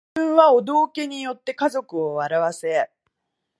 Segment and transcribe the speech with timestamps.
[0.15, 2.89] 自分はお道化に依って家族を笑わせ